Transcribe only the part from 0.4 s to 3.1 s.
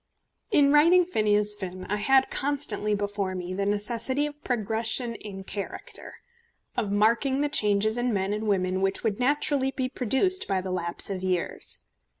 In writing Phineas Finn I had constantly